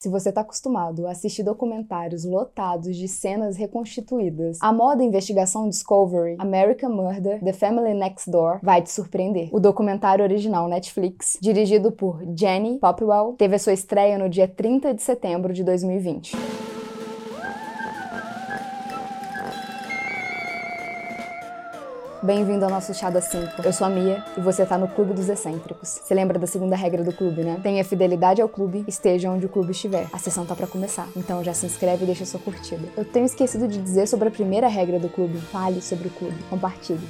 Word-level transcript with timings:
Se 0.00 0.08
você 0.08 0.28
está 0.28 0.42
acostumado 0.42 1.08
a 1.08 1.10
assistir 1.10 1.42
documentários 1.42 2.24
lotados 2.24 2.96
de 2.96 3.08
cenas 3.08 3.56
reconstituídas, 3.56 4.58
a 4.60 4.72
moda 4.72 5.02
investigação 5.02 5.68
Discovery, 5.68 6.36
American 6.38 6.90
Murder, 6.90 7.42
The 7.42 7.52
Family 7.52 7.94
Next 7.94 8.30
Door 8.30 8.60
vai 8.62 8.80
te 8.80 8.92
surpreender. 8.92 9.48
O 9.52 9.58
documentário 9.58 10.22
original 10.22 10.68
Netflix, 10.68 11.36
dirigido 11.42 11.90
por 11.90 12.22
Jenny 12.36 12.78
Popwell, 12.78 13.34
teve 13.36 13.56
a 13.56 13.58
sua 13.58 13.72
estreia 13.72 14.16
no 14.16 14.28
dia 14.28 14.46
30 14.46 14.94
de 14.94 15.02
setembro 15.02 15.52
de 15.52 15.64
2020. 15.64 16.67
Bem-vindo 22.20 22.64
ao 22.64 22.70
nosso 22.70 22.92
Chá 22.94 23.10
das 23.10 23.26
5. 23.26 23.62
Eu 23.62 23.72
sou 23.72 23.86
a 23.86 23.90
Mia 23.90 24.24
e 24.36 24.40
você 24.40 24.66
tá 24.66 24.76
no 24.76 24.88
Clube 24.88 25.14
dos 25.14 25.28
Excêntricos. 25.28 26.00
Você 26.02 26.12
lembra 26.12 26.36
da 26.36 26.48
segunda 26.48 26.74
regra 26.74 27.04
do 27.04 27.12
clube, 27.12 27.44
né? 27.44 27.60
Tenha 27.62 27.84
fidelidade 27.84 28.42
ao 28.42 28.48
clube, 28.48 28.84
esteja 28.88 29.30
onde 29.30 29.46
o 29.46 29.48
clube 29.48 29.70
estiver. 29.70 30.08
A 30.12 30.18
sessão 30.18 30.44
tá 30.44 30.56
para 30.56 30.66
começar, 30.66 31.08
então 31.16 31.44
já 31.44 31.54
se 31.54 31.64
inscreve 31.64 32.02
e 32.02 32.06
deixa 32.06 32.26
sua 32.26 32.40
curtida. 32.40 32.88
Eu 32.96 33.04
tenho 33.04 33.24
esquecido 33.24 33.68
de 33.68 33.80
dizer 33.80 34.08
sobre 34.08 34.26
a 34.26 34.30
primeira 34.32 34.66
regra 34.66 34.98
do 34.98 35.08
clube. 35.08 35.38
Fale 35.38 35.80
sobre 35.80 36.08
o 36.08 36.10
clube, 36.10 36.42
compartilhe. 36.50 37.08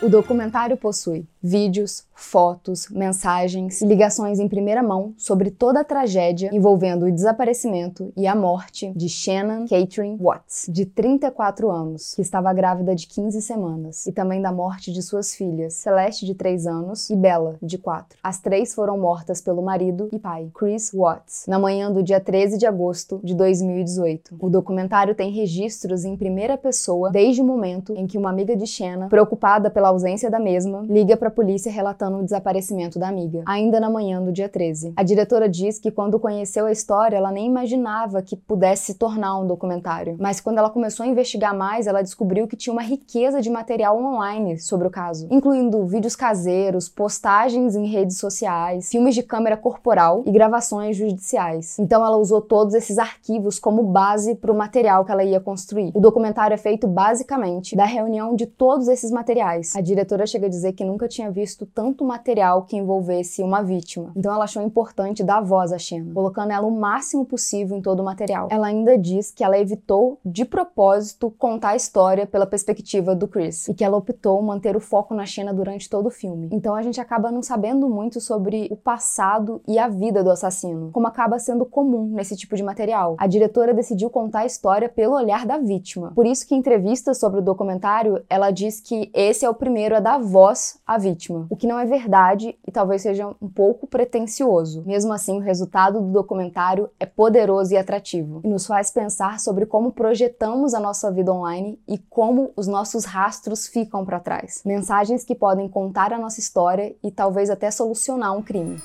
O 0.00 0.08
documentário 0.08 0.76
possui 0.76 1.26
vídeos, 1.42 2.04
fotos, 2.24 2.88
mensagens 2.88 3.82
ligações 3.82 4.40
em 4.40 4.48
primeira 4.48 4.82
mão 4.82 5.14
sobre 5.16 5.50
toda 5.50 5.80
a 5.80 5.84
tragédia 5.84 6.50
envolvendo 6.52 7.06
o 7.06 7.12
desaparecimento 7.12 8.12
e 8.16 8.26
a 8.26 8.34
morte 8.34 8.92
de 8.96 9.08
Shannon 9.08 9.66
Catherine 9.68 10.16
Watts, 10.20 10.66
de 10.68 10.86
34 10.86 11.70
anos, 11.70 12.14
que 12.14 12.22
estava 12.22 12.52
grávida 12.52 12.94
de 12.94 13.06
15 13.06 13.40
semanas, 13.42 14.06
e 14.06 14.12
também 14.12 14.40
da 14.40 14.50
morte 14.50 14.92
de 14.92 15.02
suas 15.02 15.34
filhas, 15.34 15.74
Celeste, 15.74 16.26
de 16.26 16.34
3 16.34 16.66
anos, 16.66 17.10
e 17.10 17.16
Bella, 17.16 17.56
de 17.62 17.78
4. 17.78 18.18
As 18.22 18.40
três 18.40 18.74
foram 18.74 18.98
mortas 18.98 19.40
pelo 19.40 19.62
marido 19.62 20.08
e 20.12 20.18
pai, 20.18 20.50
Chris 20.54 20.90
Watts, 20.92 21.44
na 21.46 21.58
manhã 21.58 21.92
do 21.92 22.02
dia 22.02 22.20
13 22.20 22.58
de 22.58 22.66
agosto 22.66 23.20
de 23.22 23.34
2018. 23.34 24.36
O 24.40 24.48
documentário 24.48 25.14
tem 25.14 25.30
registros 25.30 26.04
em 26.04 26.16
primeira 26.16 26.56
pessoa 26.56 27.10
desde 27.10 27.42
o 27.42 27.44
momento 27.44 27.94
em 27.96 28.06
que 28.06 28.18
uma 28.18 28.30
amiga 28.30 28.56
de 28.56 28.66
Shannon, 28.66 29.08
preocupada 29.08 29.70
pela 29.70 29.88
ausência 29.88 30.30
da 30.30 30.40
mesma, 30.40 30.84
liga 30.88 31.16
para 31.16 31.30
polícia 31.30 31.70
relatando 31.70 32.13
o 32.20 32.24
desaparecimento 32.24 32.98
da 32.98 33.08
amiga, 33.08 33.42
ainda 33.46 33.80
na 33.80 33.90
manhã 33.90 34.22
do 34.22 34.32
dia 34.32 34.48
13. 34.48 34.92
A 34.96 35.02
diretora 35.02 35.48
diz 35.48 35.78
que 35.78 35.90
quando 35.90 36.18
conheceu 36.18 36.66
a 36.66 36.72
história, 36.72 37.16
ela 37.16 37.30
nem 37.30 37.46
imaginava 37.46 38.22
que 38.22 38.36
pudesse 38.36 38.84
se 38.84 38.94
tornar 38.94 39.38
um 39.38 39.46
documentário, 39.46 40.16
mas 40.18 40.40
quando 40.40 40.58
ela 40.58 40.70
começou 40.70 41.04
a 41.04 41.08
investigar 41.08 41.56
mais, 41.56 41.86
ela 41.86 42.02
descobriu 42.02 42.46
que 42.46 42.56
tinha 42.56 42.72
uma 42.72 42.82
riqueza 42.82 43.40
de 43.40 43.50
material 43.50 43.98
online 43.98 44.58
sobre 44.58 44.86
o 44.86 44.90
caso, 44.90 45.26
incluindo 45.30 45.86
vídeos 45.86 46.16
caseiros, 46.16 46.88
postagens 46.88 47.74
em 47.74 47.86
redes 47.86 48.18
sociais, 48.18 48.90
filmes 48.90 49.14
de 49.14 49.22
câmera 49.22 49.56
corporal 49.56 50.22
e 50.26 50.30
gravações 50.30 50.96
judiciais. 50.96 51.78
Então 51.78 52.04
ela 52.04 52.16
usou 52.16 52.40
todos 52.40 52.74
esses 52.74 52.98
arquivos 52.98 53.58
como 53.58 53.82
base 53.82 54.34
para 54.34 54.52
o 54.52 54.56
material 54.56 55.04
que 55.04 55.12
ela 55.12 55.24
ia 55.24 55.40
construir. 55.40 55.90
O 55.94 56.00
documentário 56.00 56.54
é 56.54 56.58
feito 56.58 56.86
basicamente 56.86 57.76
da 57.76 57.84
reunião 57.84 58.34
de 58.34 58.46
todos 58.46 58.88
esses 58.88 59.10
materiais. 59.10 59.74
A 59.76 59.80
diretora 59.80 60.26
chega 60.26 60.46
a 60.46 60.50
dizer 60.50 60.72
que 60.72 60.84
nunca 60.84 61.08
tinha 61.08 61.30
visto 61.30 61.66
tanto 61.66 62.03
material 62.04 62.62
que 62.62 62.76
envolvesse 62.76 63.42
uma 63.42 63.62
vítima. 63.62 64.12
Então 64.16 64.34
ela 64.34 64.44
achou 64.44 64.62
importante 64.62 65.22
dar 65.22 65.40
voz 65.40 65.72
à 65.72 65.78
Xena, 65.78 66.12
colocando 66.12 66.50
ela 66.50 66.66
o 66.66 66.70
máximo 66.70 67.24
possível 67.24 67.76
em 67.76 67.80
todo 67.80 68.00
o 68.00 68.04
material. 68.04 68.48
Ela 68.50 68.66
ainda 68.66 68.98
diz 68.98 69.30
que 69.30 69.44
ela 69.44 69.58
evitou 69.58 70.18
de 70.24 70.44
propósito 70.44 71.30
contar 71.38 71.70
a 71.70 71.76
história 71.76 72.26
pela 72.26 72.46
perspectiva 72.46 73.14
do 73.14 73.28
Chris 73.28 73.68
e 73.68 73.74
que 73.74 73.84
ela 73.84 73.96
optou 73.96 74.42
manter 74.42 74.76
o 74.76 74.80
foco 74.80 75.14
na 75.14 75.24
Xena 75.24 75.54
durante 75.54 75.88
todo 75.88 76.06
o 76.06 76.10
filme. 76.10 76.48
Então 76.52 76.74
a 76.74 76.82
gente 76.82 77.00
acaba 77.00 77.30
não 77.30 77.42
sabendo 77.42 77.88
muito 77.88 78.20
sobre 78.20 78.68
o 78.70 78.76
passado 78.76 79.60
e 79.66 79.78
a 79.78 79.88
vida 79.88 80.24
do 80.24 80.30
assassino, 80.30 80.90
como 80.92 81.06
acaba 81.06 81.38
sendo 81.38 81.64
comum 81.64 82.06
nesse 82.06 82.36
tipo 82.36 82.56
de 82.56 82.62
material. 82.62 83.14
A 83.18 83.26
diretora 83.26 83.72
decidiu 83.72 84.10
contar 84.10 84.40
a 84.40 84.46
história 84.46 84.88
pelo 84.88 85.14
olhar 85.14 85.46
da 85.46 85.58
vítima. 85.58 86.12
Por 86.14 86.26
isso 86.26 86.46
que 86.46 86.54
em 86.54 86.64
entrevistas 86.64 87.18
sobre 87.18 87.40
o 87.40 87.42
documentário, 87.42 88.24
ela 88.26 88.50
diz 88.50 88.80
que 88.80 89.10
esse 89.12 89.44
é 89.44 89.50
o 89.50 89.54
primeiro 89.54 89.94
a 89.94 90.00
dar 90.00 90.18
voz 90.18 90.80
à 90.86 90.96
vítima, 90.96 91.46
o 91.50 91.56
que 91.56 91.66
não 91.66 91.78
é 91.84 91.86
verdade 91.86 92.58
e 92.66 92.72
talvez 92.72 93.02
seja 93.02 93.28
um 93.40 93.48
pouco 93.48 93.86
pretensioso. 93.86 94.82
Mesmo 94.86 95.12
assim, 95.12 95.36
o 95.36 95.42
resultado 95.42 96.00
do 96.00 96.10
documentário 96.10 96.88
é 96.98 97.04
poderoso 97.04 97.74
e 97.74 97.76
atrativo 97.76 98.40
e 98.42 98.48
nos 98.48 98.66
faz 98.66 98.90
pensar 98.90 99.38
sobre 99.38 99.66
como 99.66 99.92
projetamos 99.92 100.72
a 100.72 100.80
nossa 100.80 101.12
vida 101.12 101.32
online 101.32 101.78
e 101.86 101.98
como 101.98 102.52
os 102.56 102.66
nossos 102.66 103.04
rastros 103.04 103.66
ficam 103.66 104.04
para 104.04 104.18
trás. 104.18 104.62
Mensagens 104.64 105.24
que 105.24 105.34
podem 105.34 105.68
contar 105.68 106.12
a 106.12 106.18
nossa 106.18 106.40
história 106.40 106.96
e 107.02 107.10
talvez 107.10 107.50
até 107.50 107.70
solucionar 107.70 108.34
um 108.34 108.42
crime. 108.42 108.80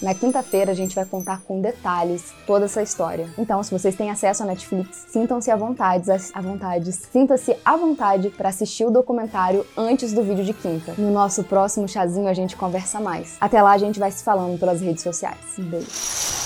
Na 0.00 0.14
quinta-feira 0.14 0.72
a 0.72 0.74
gente 0.74 0.94
vai 0.94 1.04
contar 1.04 1.40
com 1.42 1.60
detalhes 1.60 2.34
toda 2.46 2.66
essa 2.66 2.82
história. 2.82 3.28
Então, 3.38 3.62
se 3.62 3.70
vocês 3.70 3.94
têm 3.94 4.10
acesso 4.10 4.42
à 4.42 4.46
Netflix, 4.46 5.06
sintam-se 5.08 5.50
à 5.50 5.56
vontade, 5.56 6.10
à 6.10 6.40
vontade, 6.40 6.92
sinta-se 6.92 7.56
à 7.64 7.76
vontade 7.76 8.30
para 8.30 8.50
assistir 8.50 8.84
o 8.84 8.90
documentário 8.90 9.64
antes 9.76 10.12
do 10.12 10.22
vídeo 10.22 10.44
de 10.44 10.52
quinta. 10.52 10.94
No 10.98 11.10
nosso 11.10 11.44
próximo 11.44 11.88
chazinho 11.88 12.28
a 12.28 12.34
gente 12.34 12.56
conversa 12.56 13.00
mais. 13.00 13.36
Até 13.40 13.62
lá 13.62 13.72
a 13.72 13.78
gente 13.78 13.98
vai 13.98 14.10
se 14.10 14.22
falando 14.22 14.58
pelas 14.58 14.80
redes 14.80 15.02
sociais. 15.02 15.38
Um 15.58 15.64
beijo. 15.64 16.45